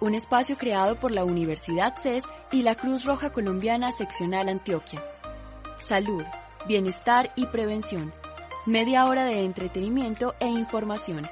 [0.00, 5.02] un espacio creado por la Universidad CES y la Cruz Roja Colombiana Seccional Antioquia.
[5.78, 6.22] Salud,
[6.66, 8.12] bienestar y prevención.
[8.66, 11.28] Media hora de entretenimiento e información.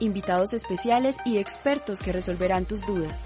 [0.00, 3.20] Invitados especiales y expertos que resolverán tus dudas.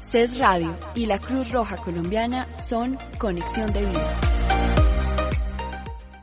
[0.00, 4.29] CES Radio y la Cruz Roja Colombiana son Conexión de Vida.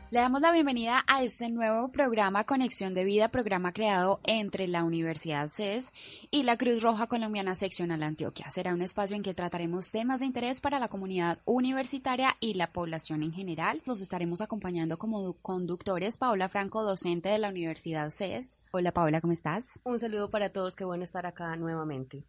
[0.09, 4.85] Le damos la bienvenida a este nuevo programa Conexión de Vida, programa creado entre la
[4.85, 5.91] Universidad CES
[6.31, 8.49] y la Cruz Roja Colombiana Seccional Antioquia.
[8.49, 12.71] Será un espacio en que trataremos temas de interés para la comunidad universitaria y la
[12.71, 13.81] población en general.
[13.85, 18.61] Los estaremos acompañando como conductores Paola Franco, docente de la Universidad CES.
[18.71, 19.65] Hola Paola, ¿cómo estás?
[19.83, 22.23] Un saludo para todos, qué bueno estar acá nuevamente.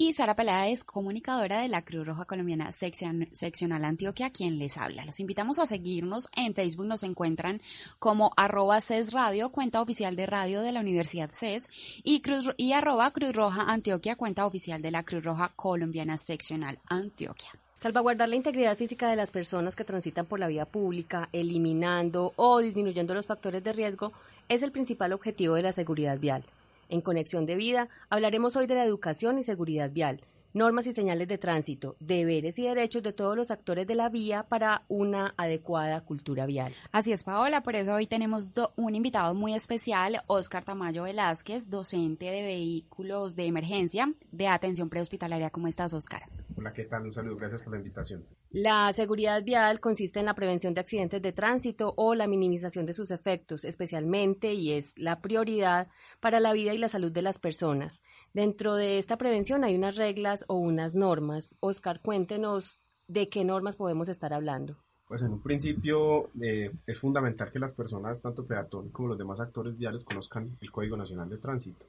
[0.00, 5.04] Y Sara es comunicadora de la Cruz Roja Colombiana Seccional Antioquia, quien les habla.
[5.04, 7.60] Los invitamos a seguirnos en Facebook, nos encuentran
[7.98, 11.68] como arroba CES Radio, cuenta oficial de radio de la Universidad CES,
[12.04, 16.78] y, Cruz, y arroba Cruz Roja Antioquia, cuenta oficial de la Cruz Roja Colombiana Seccional
[16.86, 17.50] Antioquia.
[17.78, 22.60] Salvaguardar la integridad física de las personas que transitan por la vía pública, eliminando o
[22.60, 24.12] disminuyendo los factores de riesgo,
[24.48, 26.44] es el principal objetivo de la seguridad vial.
[26.88, 30.22] En Conexión de Vida hablaremos hoy de la educación y seguridad vial,
[30.54, 34.44] normas y señales de tránsito, deberes y derechos de todos los actores de la vía
[34.44, 36.74] para una adecuada cultura vial.
[36.90, 42.30] Así es, Paola, por eso hoy tenemos un invitado muy especial, Oscar Tamayo Velázquez, docente
[42.30, 45.50] de vehículos de emergencia de atención prehospitalaria.
[45.50, 46.22] ¿Cómo estás, Oscar?
[46.58, 47.04] Hola, ¿qué tal?
[47.04, 48.24] Un saludo, gracias por la invitación.
[48.50, 52.94] La seguridad vial consiste en la prevención de accidentes de tránsito o la minimización de
[52.94, 55.86] sus efectos, especialmente y es la prioridad
[56.18, 58.02] para la vida y la salud de las personas.
[58.34, 61.54] Dentro de esta prevención hay unas reglas o unas normas.
[61.60, 64.76] Oscar, cuéntenos de qué normas podemos estar hablando.
[65.06, 69.38] Pues en un principio eh, es fundamental que las personas, tanto peatones como los demás
[69.38, 71.86] actores viales, conozcan el Código Nacional de Tránsito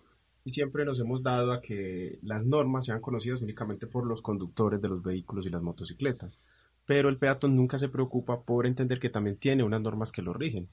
[0.49, 4.81] y siempre nos hemos dado a que las normas sean conocidas únicamente por los conductores
[4.81, 6.39] de los vehículos y las motocicletas.
[6.87, 10.33] Pero el peatón nunca se preocupa por entender que también tiene unas normas que lo
[10.33, 10.67] rigen.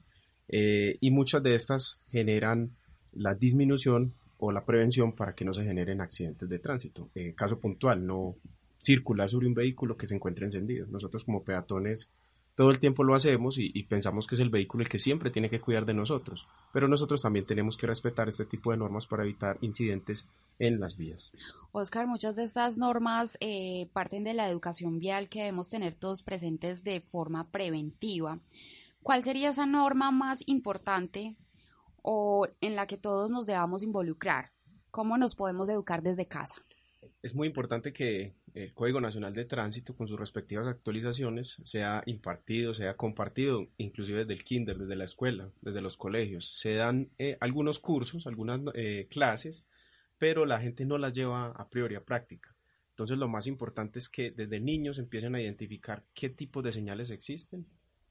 [0.48, 2.70] Eh, y muchas de estas generan
[3.12, 7.10] la disminución o la prevención para que no se generen accidentes de tránsito.
[7.14, 8.36] Eh, caso puntual, no
[8.78, 10.86] circular sobre un vehículo que se encuentre encendido.
[10.86, 12.08] Nosotros como peatones
[12.56, 15.50] todo el tiempo lo hacemos y, pensamos que es el vehículo el que siempre tiene
[15.50, 19.24] que cuidar de nosotros, pero nosotros también tenemos que respetar este tipo de normas para
[19.24, 20.26] evitar incidentes
[20.58, 21.30] en las vías.
[21.72, 26.22] Oscar, muchas de estas normas eh, parten de la educación vial que debemos tener todos
[26.22, 28.40] presentes de forma preventiva.
[29.02, 31.36] ¿Cuál sería esa norma más importante
[32.00, 34.50] o en la que todos nos debamos involucrar?
[34.90, 36.54] ¿Cómo nos podemos educar desde casa?
[37.22, 42.74] Es muy importante que el Código Nacional de Tránsito con sus respectivas actualizaciones sea impartido,
[42.74, 46.58] sea compartido, inclusive desde el kinder, desde la escuela, desde los colegios.
[46.58, 49.66] Se dan eh, algunos cursos, algunas eh, clases,
[50.16, 52.56] pero la gente no las lleva a priori a práctica.
[52.90, 57.10] Entonces lo más importante es que desde niños empiecen a identificar qué tipos de señales
[57.10, 57.66] existen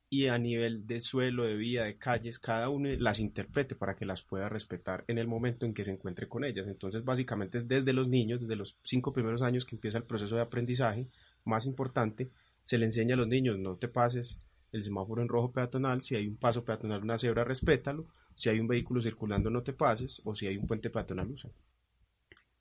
[0.09, 4.05] y a nivel de suelo, de vía, de calles, cada uno las interprete para que
[4.05, 6.67] las pueda respetar en el momento en que se encuentre con ellas.
[6.67, 10.35] Entonces, básicamente es desde los niños, desde los cinco primeros años que empieza el proceso
[10.35, 11.07] de aprendizaje,
[11.43, 12.29] más importante,
[12.63, 14.39] se le enseña a los niños, no te pases
[14.71, 18.59] el semáforo en rojo peatonal, si hay un paso peatonal, una cebra, respétalo, si hay
[18.59, 21.49] un vehículo circulando, no te pases, o si hay un puente peatonal, usa.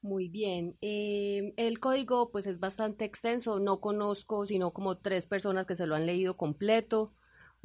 [0.00, 0.76] Muy bien.
[0.82, 5.87] Eh, el código pues es bastante extenso, no conozco sino como tres personas que se
[5.87, 7.15] lo han leído completo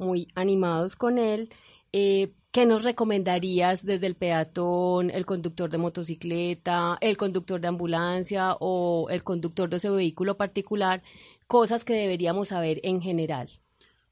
[0.00, 1.50] muy animados con él.
[1.92, 8.56] Eh, ¿Qué nos recomendarías desde el peatón, el conductor de motocicleta, el conductor de ambulancia
[8.58, 11.02] o el conductor de ese vehículo particular?
[11.46, 13.50] Cosas que deberíamos saber en general.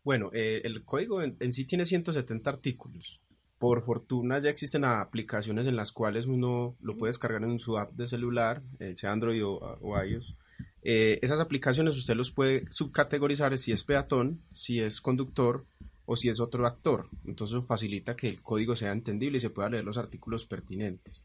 [0.05, 3.21] Bueno, eh, el código en, sí tiene 170 artículos.
[3.59, 7.93] Por fortuna ya existen aplicaciones en las cuales uno lo puede descargar en su app
[7.95, 10.37] de celular, eh, sea Android o, iOS.
[10.83, 15.67] esas aplicaciones usted los puede subcategorizar si es peatón, si es conductor,
[16.11, 17.07] o si es otro actor.
[17.27, 21.23] Entonces facilita que el código sea entendible y se pueda leer los artículos pertinentes.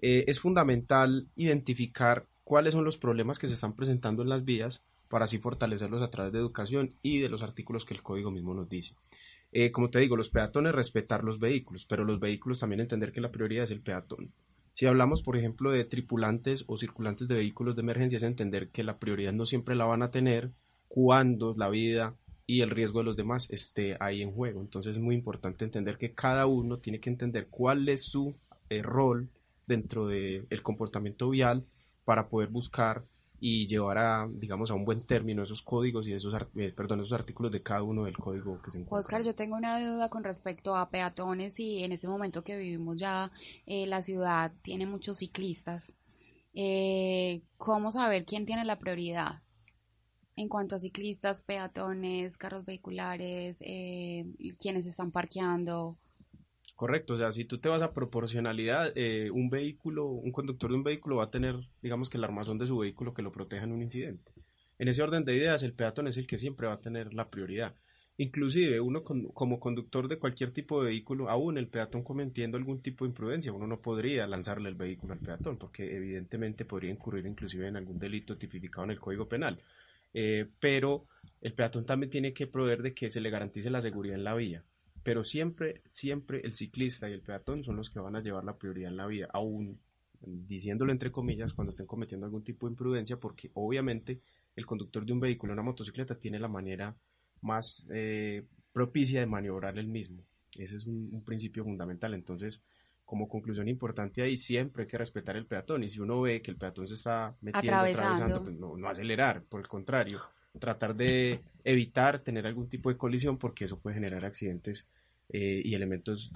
[0.00, 4.82] Eh, es fundamental identificar cuáles son los problemas que se están presentando en las vías
[5.10, 8.54] para así fortalecerlos a través de educación y de los artículos que el código mismo
[8.54, 8.94] nos dice.
[9.52, 13.20] Eh, como te digo, los peatones respetar los vehículos, pero los vehículos también entender que
[13.20, 14.32] la prioridad es el peatón.
[14.72, 18.84] Si hablamos, por ejemplo, de tripulantes o circulantes de vehículos de emergencia, es entender que
[18.84, 20.50] la prioridad no siempre la van a tener
[20.88, 22.14] cuando la vida
[22.46, 24.60] y el riesgo de los demás esté ahí en juego.
[24.60, 28.34] Entonces es muy importante entender que cada uno tiene que entender cuál es su
[28.68, 29.28] eh, rol
[29.66, 31.64] dentro del comportamiento vial
[32.04, 33.04] para poder buscar
[33.40, 37.12] y llevar a, digamos, a un buen término esos códigos y esos, eh, perdón, esos
[37.12, 38.98] artículos de cada uno del código que se encuentra.
[38.98, 42.98] Oscar, yo tengo una duda con respecto a peatones y en ese momento que vivimos
[42.98, 43.30] ya
[43.66, 45.92] eh, la ciudad tiene muchos ciclistas.
[46.54, 49.43] Eh, ¿Cómo saber quién tiene la prioridad?
[50.36, 54.24] En cuanto a ciclistas, peatones, carros vehiculares, eh,
[54.58, 55.96] quienes están parqueando,
[56.76, 60.76] Correcto, o sea, si tú te vas a proporcionalidad, eh, un vehículo, un conductor de
[60.76, 63.62] un vehículo va a tener, digamos que el armazón de su vehículo que lo proteja
[63.62, 64.32] en un incidente.
[64.78, 67.30] En ese orden de ideas, el peatón es el que siempre va a tener la
[67.30, 67.76] prioridad.
[68.16, 73.04] Inclusive, uno como conductor de cualquier tipo de vehículo, aún el peatón cometiendo algún tipo
[73.04, 77.68] de imprudencia, uno no podría lanzarle el vehículo al peatón, porque evidentemente podría incurrir inclusive
[77.68, 79.60] en algún delito tipificado en el Código Penal.
[80.14, 81.06] Eh, pero
[81.40, 84.34] el peatón también tiene que proveer de que se le garantice la seguridad en la
[84.34, 84.64] vía
[85.04, 88.56] pero siempre, siempre el ciclista y el peatón son los que van a llevar la
[88.56, 89.78] prioridad en la vida, aún
[90.26, 94.22] diciéndolo entre comillas cuando estén cometiendo algún tipo de imprudencia, porque obviamente
[94.56, 96.96] el conductor de un vehículo, una motocicleta, tiene la manera
[97.42, 100.24] más eh, propicia de maniobrar el mismo.
[100.56, 102.14] Ese es un, principio fundamental.
[102.14, 102.62] Entonces,
[103.04, 105.84] como conclusión importante ahí, siempre hay que respetar el peatón.
[105.84, 109.42] Y si uno ve que el peatón se está metiendo, atravesando, pues no, no acelerar,
[109.42, 110.22] por el contrario,
[110.58, 114.88] tratar de evitar tener algún tipo de colisión porque eso puede generar accidentes
[115.30, 116.30] eh, y elementos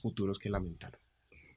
[0.00, 0.98] futuros que lamentar.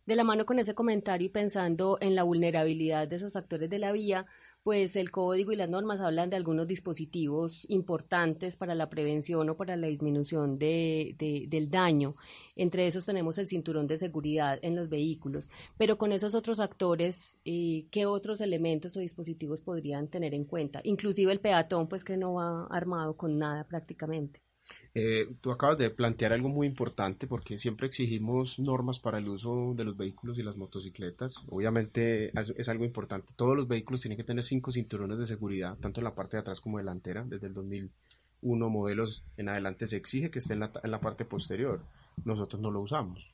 [0.06, 3.78] De la mano con ese comentario y pensando en la vulnerabilidad de esos actores de
[3.78, 4.26] la vía,
[4.64, 9.58] pues el código y las normas hablan de algunos dispositivos importantes para la prevención o
[9.58, 11.16] para la disminución de,
[11.50, 12.16] del daño.
[12.56, 15.50] Entre esos tenemos el cinturón de seguridad en los vehículos.
[15.78, 20.82] Pero con esos otros actores, eh, ¿qué otros elementos o dispositivos podrían tener en cuenta?
[20.84, 24.42] Inclusive el peatón, pues que no va armado con nada prácticamente.
[24.96, 29.74] Eh, tú acabas de plantear algo muy importante porque siempre exigimos normas para el uso
[29.76, 31.36] de los vehículos y las motocicletas.
[31.48, 33.32] Obviamente es, algo importante.
[33.36, 36.42] Todos los vehículos tienen que tener cinco cinturones de seguridad, tanto en la parte de
[36.42, 37.24] atrás como delantera.
[37.24, 41.24] Desde el 2001 modelos en adelante se exige que esté en la, en la parte
[41.26, 41.82] posterior.
[42.26, 43.32] Nosotros no lo usamos.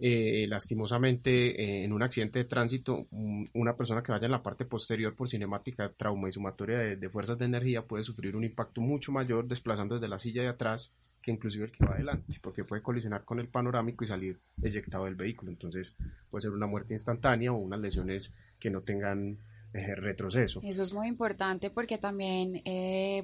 [0.00, 1.30] Eh, lastimosamente
[1.62, 5.28] eh, en un accidente de tránsito una persona que vaya en la parte posterior por
[5.28, 9.94] cinemática, trauma y sumatoria de, fuerzas de energía puede sufrir un impacto mucho mayor desplazando
[9.94, 10.92] desde la silla de atrás
[11.22, 15.04] que inclusive el que va adelante, porque puede colisionar con el panorámico y salir eyectado
[15.04, 15.52] del vehículo.
[15.52, 15.94] Entonces
[16.28, 19.38] puede ser una muerte instantánea o unas lesiones que no tengan
[19.72, 20.60] eh, retroceso.
[20.64, 22.62] Eso es muy importante porque también,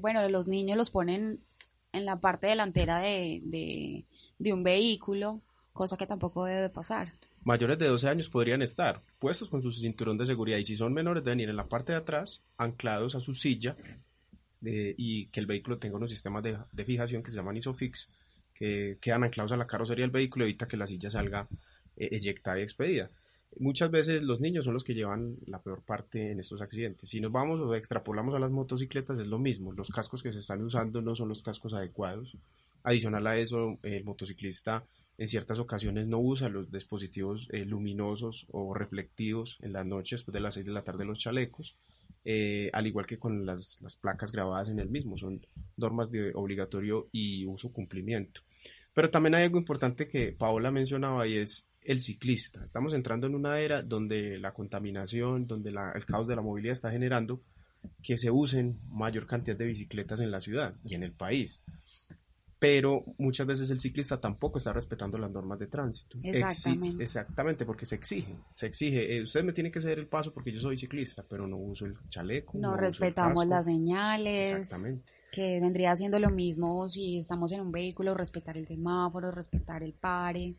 [0.01, 1.41] bueno, los niños los ponen
[1.93, 4.05] en la parte delantera de,
[4.39, 7.13] de un vehículo cosa que tampoco debe pasar.
[7.43, 10.93] Mayores de 12 años podrían estar puestos con su cinturón de seguridad y si son
[10.93, 13.77] menores deben ir en la parte de atrás, anclados a su silla
[14.65, 18.11] eh, y que el vehículo tenga unos sistemas de, fijación que se llaman ISOFIX
[18.55, 21.49] que quedan anclados a la carrocería del vehículo y evita que la silla salga
[21.97, 23.11] eh, eyectada y expedida.
[23.59, 27.09] Muchas veces los niños son los que llevan la peor parte en estos accidentes.
[27.09, 29.73] Si nos vamos o extrapolamos a las motocicletas es lo mismo.
[29.73, 32.37] Los cascos que se están usando no son los cascos adecuados.
[32.85, 34.85] Adicional a eso, el motociclista
[35.21, 40.33] en ciertas ocasiones no usa los dispositivos eh, luminosos o reflectivos en las noches, después
[40.33, 41.77] de las 6 de la tarde los chalecos,
[42.25, 45.45] eh, al igual que con las, placas grabadas en el mismo, son
[45.77, 48.41] normas de obligatorio y uso cumplimiento.
[48.95, 52.65] Pero también hay algo importante que Paola mencionaba y es el ciclista.
[52.65, 56.91] Estamos entrando en una era donde la contaminación, donde el caos de la movilidad está
[56.91, 57.43] generando
[58.03, 61.61] que se usen mayor cantidad de bicicletas en la ciudad y en el país
[62.61, 66.19] pero muchas veces el ciclista tampoco está respetando las normas de tránsito.
[66.23, 67.03] Exactamente.
[67.03, 70.53] exactamente, porque se exige, se exige, eh, usted me tiene que ceder el paso porque
[70.53, 72.59] yo soy ciclista, pero no uso el chaleco.
[72.59, 74.51] No, respetamos las señales.
[74.51, 75.11] Exactamente.
[75.33, 79.95] Que vendría siendo lo mismo si estamos en un vehículo, respetar el semáforo, respetar el
[79.95, 80.55] pare,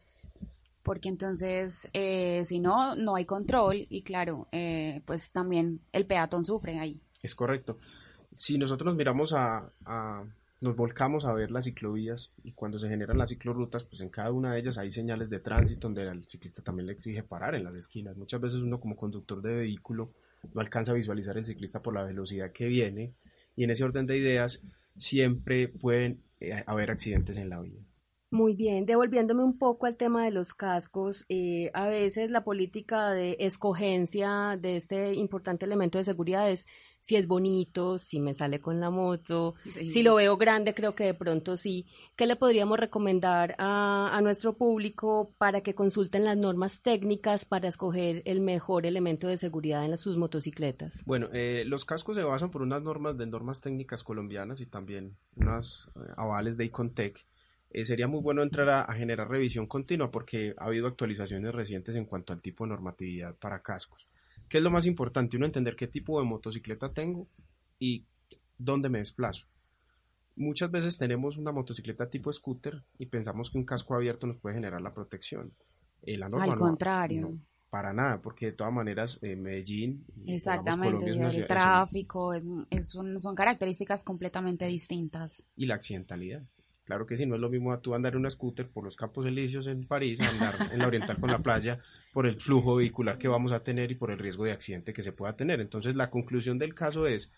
[0.81, 6.45] porque entonces eh, si no, no hay control y claro, eh, pues también el peatón
[6.45, 6.99] sufre ahí.
[7.21, 7.77] Es correcto.
[8.31, 10.23] Si nosotros nos miramos a
[10.61, 14.31] nos volcamos a ver las ciclovías y cuando se generan las ciclorrutas, pues en cada
[14.31, 17.63] una de ellas hay señales de tránsito donde el ciclista también le exige parar en
[17.63, 18.15] las esquinas.
[18.15, 20.11] Muchas veces uno como conductor de vehículo
[20.53, 23.13] no alcanza a visualizar el ciclista por la velocidad que viene
[23.55, 24.61] y en ese orden de ideas
[24.97, 27.81] siempre pueden eh, haber accidentes en la vía.
[28.33, 33.11] Muy bien, devolviéndome un poco al tema de los cascos, eh, a veces la política
[33.11, 36.65] de escogencia de este importante elemento de seguridad es
[37.01, 41.03] si es bonito, si me sale con la moto, si lo veo grande, creo que
[41.03, 41.87] de pronto sí.
[42.15, 48.21] ¿Qué le podríamos recomendar a, nuestro público para que consulten las normas técnicas para escoger
[48.23, 50.93] el mejor elemento de seguridad en sus motocicletas?
[51.05, 55.17] Bueno, eh, los cascos se basan por unas normas de normas técnicas colombianas y también
[55.35, 57.25] unas eh, avales de Icontec
[57.73, 62.05] eh, sería muy bueno entrar a, generar revisión continua porque ha habido actualizaciones recientes en
[62.05, 64.09] cuanto al tipo de normatividad para cascos.
[64.49, 65.37] ¿Qué es lo más importante?
[65.37, 67.27] Uno entender qué tipo de motocicleta tengo
[67.79, 68.03] y
[68.57, 69.47] dónde me desplazo.
[70.35, 74.55] Muchas veces tenemos una motocicleta tipo scooter y pensamos que un casco abierto nos puede
[74.55, 75.53] generar la protección.
[76.03, 77.37] Eh, Al contrario.
[77.69, 82.49] para nada, porque de todas maneras eh, Medellín, Exactamente, el tráfico, es,
[82.89, 85.43] son características completamente distintas.
[85.55, 86.43] Y la accidentalidad.
[86.91, 88.97] Claro que sí, no es lo mismo a tú andar en una scooter por los
[88.97, 91.79] Campos Elíseos en París, andar en la Oriental con la playa,
[92.11, 95.01] por el flujo vehicular que vamos a tener y por el riesgo de accidente que
[95.01, 95.61] se pueda tener.
[95.61, 97.31] Entonces, la conclusión del caso es,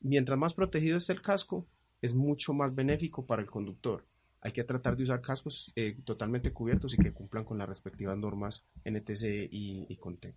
[0.00, 1.68] mientras más protegido esté el casco,
[2.02, 4.04] es mucho más benéfico para el conductor.
[4.40, 8.18] Hay que tratar de usar cascos eh, totalmente cubiertos y que cumplan con las respectivas
[8.18, 9.22] normas NTC
[9.52, 10.34] y, y CONTEC.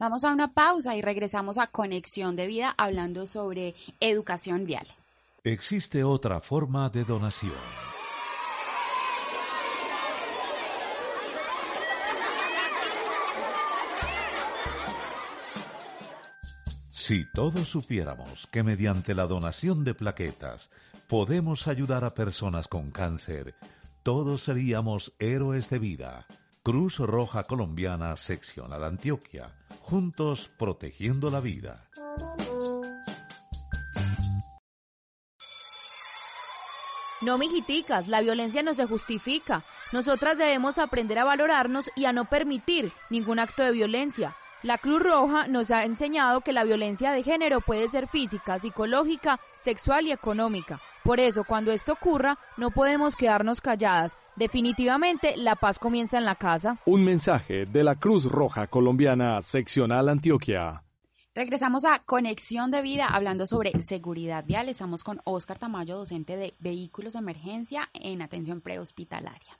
[0.00, 4.88] Vamos a una pausa y regresamos a Conexión de Vida hablando sobre educación vial.
[5.44, 7.97] Existe otra forma de donación.
[17.08, 20.68] Si todos supiéramos que mediante la donación de plaquetas
[21.06, 23.54] podemos ayudar a personas con cáncer,
[24.02, 26.26] todos seríamos héroes de vida.
[26.62, 31.88] Cruz Roja Colombiana Seccional Antioquia, juntos protegiendo la vida.
[37.22, 39.62] No, mijiticas, la violencia no se justifica.
[39.92, 44.36] Nosotras debemos aprender a valorarnos y a no permitir ningún acto de violencia.
[44.64, 49.38] La Cruz Roja nos ha enseñado que la violencia de género puede ser física, psicológica,
[49.62, 50.80] sexual y económica.
[51.04, 54.18] Por eso, cuando esto ocurra, no podemos quedarnos calladas.
[54.34, 56.76] Definitivamente, la paz comienza en la casa.
[56.86, 60.82] Un mensaje de la Cruz Roja Colombiana, seccional Antioquia.
[61.36, 64.68] Regresamos a Conexión de Vida hablando sobre seguridad vial.
[64.68, 69.56] Estamos con Oscar Tamayo, docente de vehículos de emergencia en atención prehospitalaria.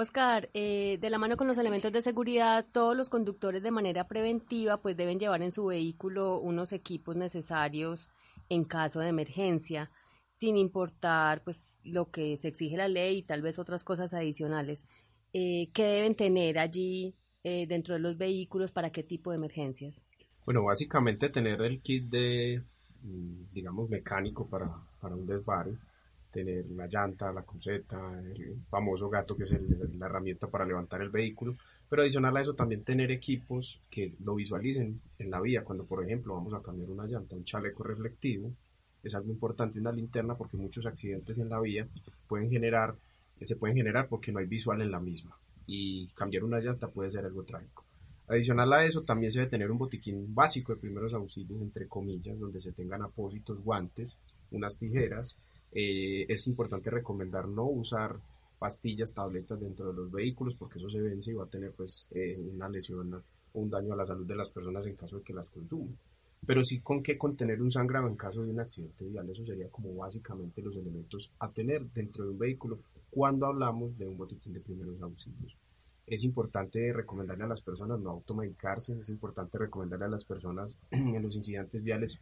[0.00, 4.06] Oscar, eh, de la mano con los elementos de seguridad, todos los conductores de manera
[4.06, 8.08] preventiva pues deben llevar en su vehículo unos equipos necesarios
[8.48, 9.90] en caso de emergencia,
[10.36, 14.86] sin importar pues lo que se exige la ley y tal vez otras cosas adicionales.
[15.32, 20.04] Eh, ¿Qué deben tener allí eh, dentro de los vehículos para qué tipo de emergencias?
[20.44, 22.62] Bueno, básicamente tener el kit de,
[23.02, 25.72] mm, digamos, mecánico para, para un desvare
[26.30, 31.10] tener la llanta, la cruceta, el famoso gato que es la herramienta para levantar el
[31.10, 31.56] vehículo,
[31.88, 36.04] pero adicional a eso también tener equipos que lo visualicen en la vía, cuando por
[36.04, 38.52] ejemplo vamos a cambiar una llanta, un chaleco reflectivo,
[39.02, 41.86] es algo importante una linterna porque muchos accidentes en la vía
[42.26, 42.94] pueden generar,
[43.40, 47.10] se pueden generar porque no hay visual en la misma y cambiar una llanta puede
[47.10, 47.84] ser algo trágico.
[48.26, 52.38] Adicional a eso, también se debe tener un botiquín básico de primeros auxilios, entre comillas,
[52.38, 54.18] donde se tengan apósitos, guantes,
[54.50, 55.38] unas tijeras,
[55.72, 58.16] eh, es importante recomendar no usar
[58.58, 62.08] pastillas, tabletas dentro de los vehículos porque eso se vence y va a tener pues
[62.10, 63.22] eh, una lesión o
[63.54, 65.96] un daño a la salud de las personas en caso de que las consuman.
[66.46, 69.68] Pero sí con qué contener un sangrado en caso de un accidente vial, eso sería
[69.68, 72.78] como básicamente los elementos a tener dentro de un vehículo
[73.10, 75.56] cuando hablamos de un botiquín de primeros auxilios.
[76.06, 81.22] Es importante recomendarle a las personas no automedicarse, es importante recomendarle a las personas en
[81.22, 82.18] los incidentes viales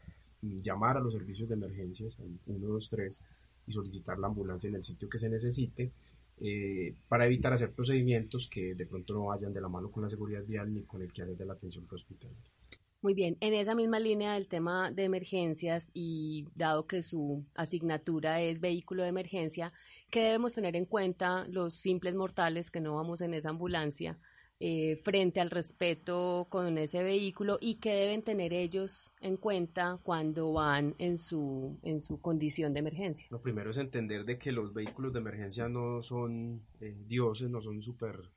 [0.63, 3.23] llamar a los servicios de emergencias, 123,
[3.67, 5.93] y solicitar la ambulancia en el sitio que se necesite,
[6.39, 10.11] eh, para evitar hacer procedimientos que de pronto no vayan de la mano con la
[10.11, 12.51] seguridad vial ni con el que de la atención hospitalaria.
[13.03, 18.41] Muy bien, en esa misma línea del tema de emergencias y dado que su asignatura
[18.41, 19.73] es vehículo de emergencia,
[20.11, 24.19] ¿qué debemos tener en cuenta los simples mortales que no vamos en esa ambulancia
[24.59, 30.53] eh, frente al respeto con ese vehículo y qué deben tener ellos en cuenta cuando
[30.53, 33.27] van en su, en su condición de emergencia.
[33.31, 37.61] Lo primero es entender de que los vehículos de emergencia no son eh, dioses, no
[37.61, 38.31] son súper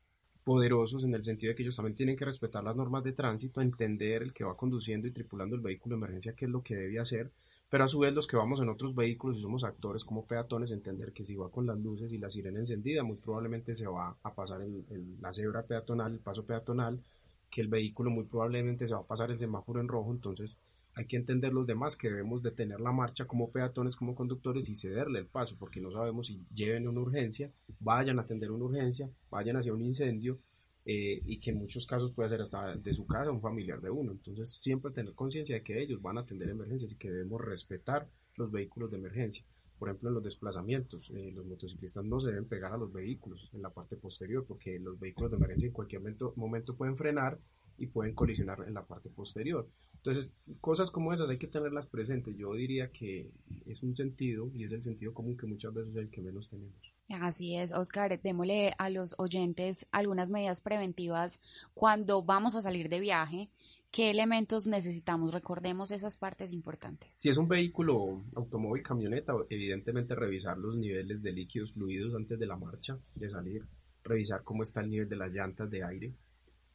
[0.44, 3.60] poderosos en el sentido de que ellos también tienen que respetar las normas de tránsito,
[3.60, 6.76] entender el que va conduciendo y tripulando el vehículo de emergencia qué es lo que
[6.76, 7.30] debe hacer
[7.70, 10.72] pero a su vez los que vamos en otros vehículos y somos actores como peatones,
[10.72, 14.16] entender que si va con las luces y la sirena encendida, muy probablemente se va
[14.22, 14.84] a pasar el,
[15.20, 17.00] la cebra peatonal, el paso peatonal,
[17.48, 20.58] que el vehículo muy probablemente se va a pasar el semáforo en rojo, entonces
[20.96, 24.74] hay que entender los demás que debemos detener la marcha como peatones, como conductores y
[24.74, 29.08] cederle el paso, porque no sabemos si lleven una urgencia, vayan a atender una urgencia,
[29.30, 30.40] vayan hacia un incendio
[30.84, 33.90] eh, y que en muchos casos puede ser hasta de su casa un familiar de
[33.90, 34.12] uno.
[34.12, 38.08] Entonces siempre tener conciencia de que ellos van a atender emergencias y que debemos respetar
[38.36, 39.44] los vehículos de emergencia.
[39.78, 43.48] Por ejemplo, en los desplazamientos, eh, los motociclistas no se deben pegar a los vehículos
[43.54, 47.38] en la parte posterior porque los vehículos de emergencia en cualquier momento, momento pueden frenar
[47.78, 49.66] y pueden colisionar en la parte posterior.
[49.94, 52.36] Entonces, cosas como esas hay que tenerlas presentes.
[52.36, 53.30] Yo diría que
[53.66, 56.50] es un sentido y es el sentido común que muchas veces es el que menos
[56.50, 56.89] tenemos.
[57.10, 61.40] Así es, Oscar, démosle a los oyentes algunas medidas preventivas
[61.74, 63.50] cuando vamos a salir de viaje.
[63.90, 65.34] ¿Qué elementos necesitamos?
[65.34, 67.12] Recordemos esas partes importantes.
[67.16, 72.46] Si es un vehículo, automóvil, camioneta, evidentemente revisar los niveles de líquidos fluidos antes de
[72.46, 73.64] la marcha, de salir,
[74.04, 76.14] revisar cómo está el nivel de las llantas de aire,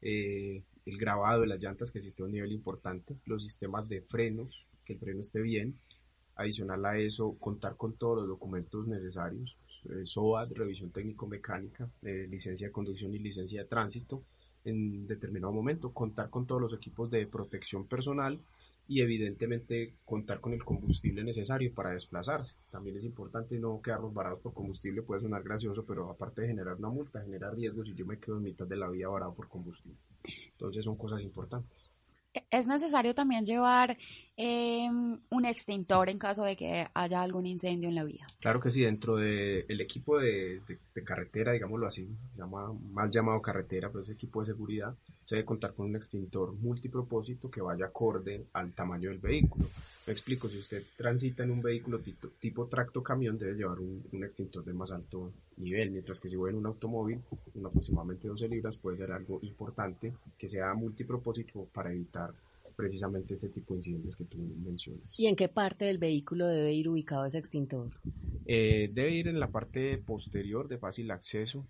[0.01, 4.68] eh, el grabado de las llantas, que existe un nivel importante, los sistemas de frenos,
[4.84, 5.80] que el freno esté bien,
[6.36, 9.58] adicional a eso, contar con todos los documentos necesarios,
[9.89, 14.24] eh, SOAD, revisión técnico-mecánica, eh, licencia de conducción y licencia de tránsito,
[14.65, 18.39] en determinado momento, contar con todos los equipos de protección personal
[18.88, 22.56] y evidentemente contar con el combustible necesario para desplazarse.
[22.70, 26.75] También es importante no quedarnos varados por combustible, puede sonar gracioso, pero aparte de generar
[26.75, 29.48] una multa, genera riesgos y yo me quedo en mitad de la vía varado por
[29.48, 29.98] combustible.
[30.51, 31.89] Entonces son cosas importantes.
[32.51, 33.98] Es necesario también llevar
[34.38, 38.27] eh, un extintor en caso de que haya algún incendio en la vía.
[38.42, 40.62] Claro que sí, dentro del equipo de,
[41.06, 42.08] carretera, digámoslo así,
[42.92, 47.50] mal llamado carretera, pero ese equipo de seguridad, se debe contar con un extintor multipropósito
[47.50, 49.68] que vaya acorde al tamaño del vehículo.
[50.06, 52.00] Me explico, si usted transita en un vehículo
[52.39, 56.51] tipo, tracto camión, debe llevar un, extintor de más alto nivel, mientras que si voy
[56.51, 57.22] en un automóvil,
[57.56, 62.34] un aproximadamente 12 libras, puede ser algo importante que sea multipropósito para evitar
[62.75, 65.03] precisamente este tipo de incidentes que tú mencionas.
[65.17, 67.91] ¿Y en qué parte del vehículo debe ir ubicado ese extintor?
[68.46, 71.67] Eh, debe ir en la parte posterior de fácil acceso.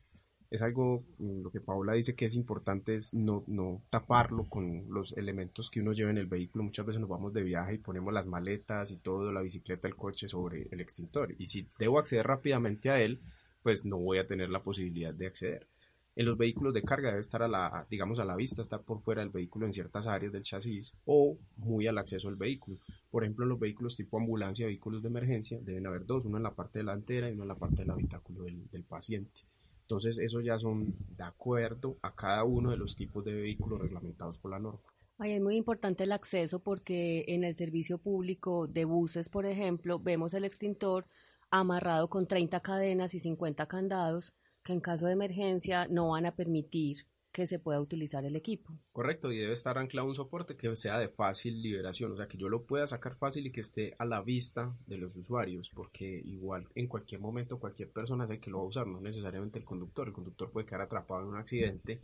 [0.52, 4.86] Es algo, mm, lo que Paula dice que es importante es no, no taparlo con
[4.90, 6.64] los elementos que uno lleva en el vehículo.
[6.64, 9.96] Muchas veces nos vamos de viaje y ponemos las maletas y todo, la bicicleta, el
[9.96, 11.36] coche sobre el extintor.
[11.40, 13.20] Y si debo acceder rápidamente a él,
[13.64, 15.68] pues no voy a tener la posibilidad de acceder.
[16.16, 19.02] En los vehículos de carga debe estar a la, digamos, a la vista, estar por
[19.02, 22.78] fuera del vehículo en ciertas áreas del chasis o muy al acceso al vehículo.
[23.12, 26.44] Por ejemplo, en los vehículos tipo ambulancia, vehículos de emergencia, deben haber dos, uno en
[26.44, 29.42] la parte delantera y uno en la parte del habitáculo del, del paciente.
[29.82, 34.38] Entonces, eso ya son de acuerdo a cada uno de los tipos de vehículos reglamentados
[34.38, 34.80] por la norma.
[35.18, 40.00] Ay, es muy importante el acceso porque en el servicio público de buses, por ejemplo,
[40.00, 41.06] vemos el extintor
[41.52, 44.34] amarrado con 30 cadenas y 50 candados
[44.66, 48.74] que en caso de emergencia no van a permitir que se pueda utilizar el equipo.
[48.94, 52.38] Correcto, y debe estar anclado un soporte que sea de fácil liberación, o sea, que
[52.38, 56.22] yo lo pueda sacar fácil y que esté a la vista de los usuarios, porque
[56.26, 59.66] igual en cualquier momento cualquier persona sabe que lo va a usar, no necesariamente el
[59.66, 62.00] conductor, el conductor puede quedar atrapado en un accidente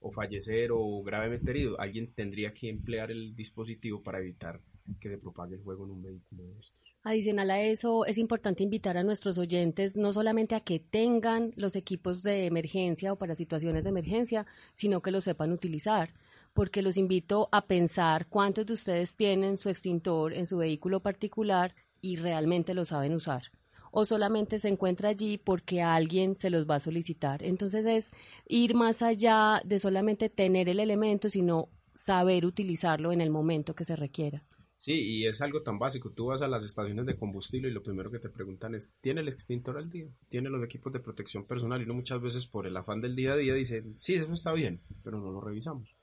[0.00, 4.60] o fallecer o gravemente herido, alguien tendría que emplear el dispositivo para evitar
[5.00, 6.95] que se propague el juego en un vehículo de estos.
[7.08, 11.76] Adicional a eso, es importante invitar a nuestros oyentes no solamente a que tengan los
[11.76, 16.14] equipos de emergencia o para situaciones de emergencia, sino que los sepan utilizar,
[16.52, 21.76] porque los invito a pensar cuántos de ustedes tienen su extintor en su vehículo particular
[22.02, 23.52] y realmente lo saben usar
[23.92, 27.44] o solamente se encuentra allí porque alguien se los va a solicitar.
[27.44, 28.10] Entonces es
[28.48, 33.84] ir más allá de solamente tener el elemento, sino saber utilizarlo en el momento que
[33.84, 34.42] se requiera.
[34.76, 36.10] Sí, y es algo tan básico.
[36.10, 39.22] Tú vas a las estaciones de combustible y lo primero que te preguntan es, ¿tiene
[39.22, 40.06] el extintor al día?
[40.28, 41.80] ¿Tiene los equipos de protección personal?
[41.80, 44.52] Y uno muchas veces por el afán del día a día dice, sí, eso está
[44.52, 45.96] bien, pero no lo revisamos.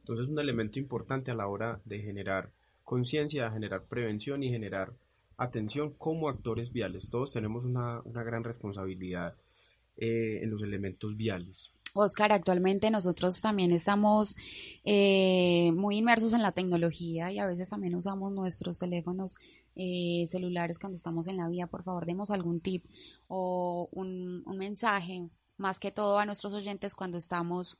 [0.00, 2.50] Entonces es un elemento importante a la hora de generar
[2.84, 4.92] conciencia, generar prevención y generar
[5.38, 7.10] atención como actores viales.
[7.10, 9.36] Todos tenemos una, una gran responsabilidad
[9.96, 11.72] eh, en los elementos viales.
[11.98, 14.36] Oscar, actualmente nosotros también estamos
[14.84, 19.36] eh, muy inmersos en la tecnología y a veces también usamos nuestros teléfonos
[19.74, 21.66] eh, celulares cuando estamos en la vía.
[21.66, 22.84] Por favor, demos algún tip
[23.26, 27.78] o un, mensaje, más que todo a nuestros oyentes cuando estamos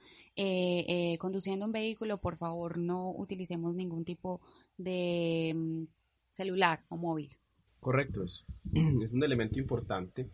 [1.19, 2.19] conduciendo un vehículo.
[2.19, 4.41] Por favor, no utilicemos ningún tipo
[4.77, 5.85] de mm,
[6.33, 7.37] celular o móvil.
[7.81, 10.29] Correcto, es un elemento importante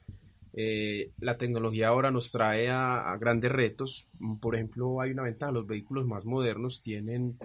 [0.57, 4.07] eh, la tecnología ahora nos trae a, grandes retos.
[4.40, 7.37] Por ejemplo, hay una ventaja, los vehículos más modernos tienen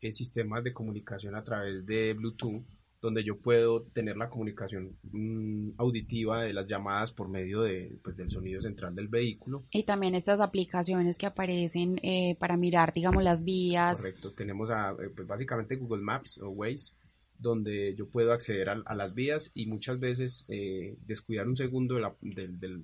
[0.00, 2.62] eh, sistemas de comunicación a través de Bluetooth
[3.00, 8.16] donde yo puedo tener la comunicación mm, auditiva de las llamadas por medio de, pues,
[8.16, 9.64] del sonido central del vehículo.
[9.70, 13.96] Y también estas aplicaciones que aparecen eh, para mirar, digamos, las vías.
[13.96, 16.92] Correcto, tenemos a, eh, pues, básicamente Google Maps o Waze,
[17.38, 22.58] donde yo puedo acceder a, las vías y muchas veces eh, descuidar un segundo del,
[22.58, 22.82] del,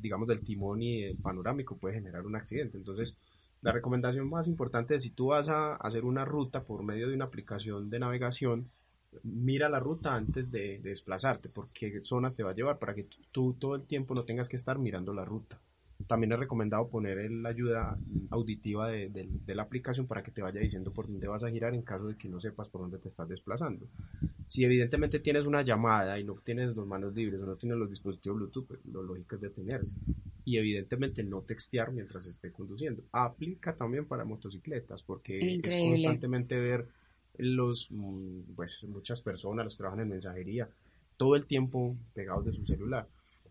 [0.00, 2.78] digamos, del timón y el panorámico puede generar un accidente.
[2.78, 3.16] Entonces,
[3.62, 7.14] la recomendación más importante es si tú vas a hacer una ruta por medio de
[7.14, 8.70] una aplicación de navegación,
[9.22, 13.54] mira la ruta antes de, desplazarte, porque zonas te va a llevar para que tú
[13.58, 15.58] todo el tiempo no tengas que estar mirando la ruta.
[16.06, 17.98] También es recomendado poner la ayuda
[18.30, 21.82] auditiva de, la aplicación para que te vaya diciendo por dónde vas a girar en
[21.82, 23.86] caso de que no sepas por dónde te estás desplazando.
[24.46, 27.90] Si evidentemente tienes una llamada y no tienes las manos libres o no tienes los
[27.90, 29.96] dispositivos Bluetooth, pues lo lógico es detenerse.
[30.44, 33.02] Y evidentemente no textear mientras esté conduciendo.
[33.12, 36.88] Aplica también para motocicletas porque es constantemente ver
[37.38, 37.88] los,
[38.56, 40.68] pues muchas personas, los que trabajan en mensajería,
[41.16, 43.06] todo el tiempo pegados de su celular.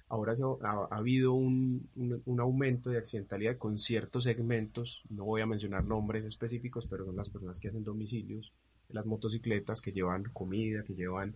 [0.10, 5.84] Ahora ha, habido un, un, aumento de accidentalidad con ciertos segmentos, no voy a mencionar
[5.86, 8.52] nombres específicos, pero son las personas que hacen domicilios,
[8.90, 11.36] las motocicletas que llevan comida, que llevan,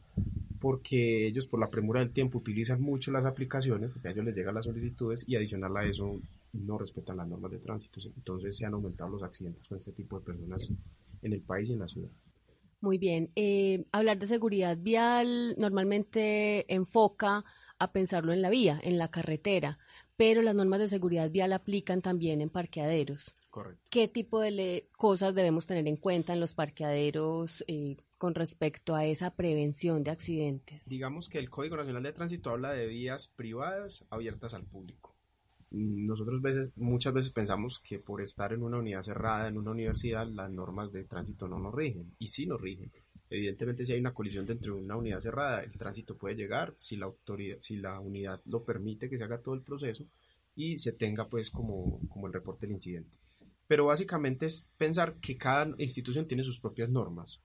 [0.59, 4.35] porque ellos por la premura del tiempo utilizan mucho las aplicaciones, porque a ellos les
[4.35, 6.19] llegan las solicitudes y adicional a eso
[6.53, 7.99] no respetan las normas de tránsito.
[8.15, 10.71] Entonces se han aumentado los accidentes con este tipo de personas
[11.21, 12.09] en el país y en la ciudad.
[12.81, 13.29] Muy bien.
[13.35, 17.43] Eh, hablar de seguridad vial normalmente enfoca
[17.83, 19.77] a pensarlo en la vía, en la carretera,
[20.17, 23.35] pero las normas de seguridad vial aplican también en parqueaderos.
[23.49, 23.81] Correcto.
[23.89, 29.05] ¿Qué tipo de cosas debemos tener en cuenta en los parqueaderos eh, con respecto a
[29.05, 30.89] esa prevención de accidentes?
[30.89, 35.13] Digamos que el Código Nacional de Tránsito habla de vías privadas abiertas al público
[35.73, 40.27] nosotros veces, muchas veces pensamos que por estar en una unidad cerrada, en una universidad,
[40.27, 42.91] las normas de tránsito no nos rigen, y sí nos rigen.
[43.35, 46.97] Evidentemente, si hay una colisión dentro de una unidad cerrada, el tránsito puede llegar si
[46.97, 50.05] la autoridad, si la unidad lo permite que se haga todo el proceso
[50.55, 53.17] y se tenga pues como, como el reporte del incidente.
[53.67, 57.41] Pero básicamente es pensar que cada institución tiene sus propias normas.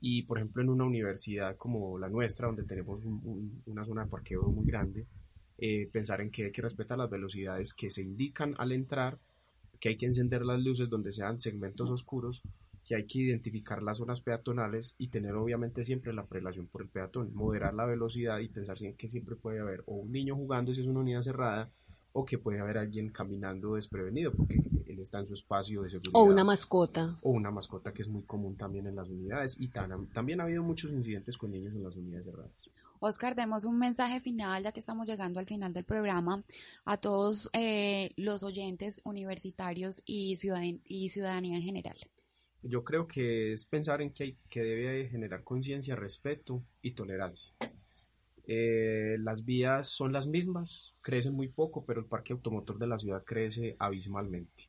[0.00, 4.42] Y por ejemplo en una universidad como la nuestra, donde tenemos una zona de parqueo
[4.50, 5.06] muy grande,
[5.56, 9.20] eh, pensar en que hay que respetar las velocidades que se indican al entrar,
[9.78, 12.42] que hay que encender las luces donde sean segmentos oscuros,
[12.88, 16.88] que hay que identificar las zonas peatonales y tener obviamente siempre la prelación por el
[16.88, 20.80] peatón, moderar la velocidad y pensar que siempre puede haber o un niño jugando si
[20.80, 21.70] es una unidad cerrada
[22.12, 26.18] o que puede haber alguien caminando desprevenido porque él está en su espacio de seguridad.
[26.18, 27.18] O una mascota.
[27.20, 30.62] O una mascota que es muy común también en las unidades y también ha habido
[30.62, 32.70] muchos incidentes con niños en las unidades cerradas.
[33.00, 36.42] Oscar, demos un mensaje final, ya que estamos llegando al final del programa,
[36.86, 40.38] a todos eh, los oyentes universitarios y,
[40.86, 41.98] y ciudadanía en general.
[42.62, 47.52] Yo creo que es pensar en que, hay, que debe generar conciencia, respeto y tolerancia.
[48.46, 52.98] Eh, las vías son las mismas, crecen muy poco, pero el parque automotor de la
[52.98, 54.68] ciudad crece abismalmente.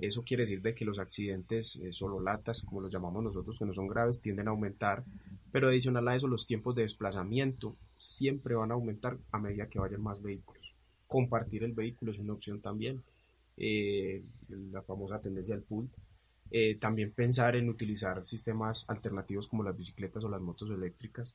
[0.00, 3.64] Eso quiere decir de que los accidentes eh, solo latas, como los llamamos nosotros, que
[3.64, 5.04] no son graves, tienden a aumentar
[5.54, 9.78] pero adicional a eso, los tiempos de desplazamiento siempre van a aumentar a medida que
[9.78, 10.74] vayan más vehículos.
[11.06, 13.04] Compartir el vehículo es una opción también.
[13.56, 15.88] Eh, la famosa tendencia al pool.
[16.56, 21.34] Eh, también pensar en utilizar sistemas alternativos como las bicicletas o las motos eléctricas.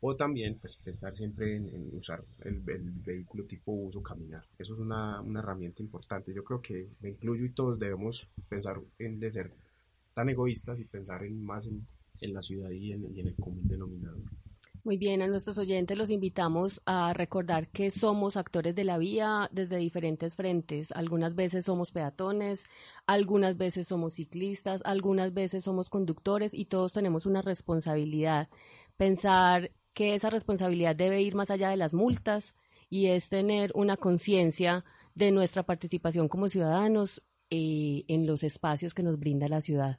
[0.00, 4.44] O también pues, pensar siempre en, usar el, vehículo tipo uso caminar.
[4.58, 6.32] Eso es una, herramienta importante.
[6.32, 9.52] Yo creo que me incluyo y todos debemos pensar en ser
[10.14, 11.84] tan egoístas y pensar en más en
[12.20, 14.22] en la ciudad y en, el común denominador.
[14.82, 19.48] Muy bien, a nuestros oyentes los invitamos a recordar que somos actores de la vía
[19.52, 20.90] desde diferentes frentes.
[20.92, 22.64] Algunas veces somos peatones,
[23.06, 28.48] algunas veces somos ciclistas, algunas veces somos conductores y todos tenemos una responsabilidad.
[28.96, 32.54] Pensar que esa responsabilidad debe ir más allá de las multas
[32.88, 39.02] y es tener una conciencia de nuestra participación como ciudadanos eh, en los espacios que
[39.02, 39.98] nos brinda la ciudad.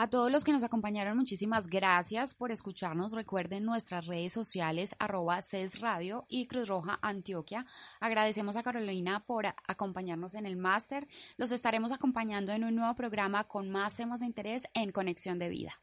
[0.00, 3.10] A todos los que nos acompañaron, muchísimas gracias por escucharnos.
[3.10, 7.66] Recuerden nuestras redes sociales, arroba CES Radio y Cruz Roja Antioquia.
[7.98, 11.08] Agradecemos a Carolina por acompañarnos en el máster.
[11.36, 15.48] Los estaremos acompañando en un nuevo programa con más temas de interés en Conexión de
[15.48, 15.80] Vida.